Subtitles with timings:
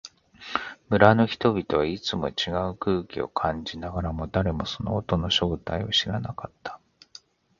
[0.89, 6.79] 村の人々はいつもと違う空気を感じながらも、誰もその音の正体を知らなかった。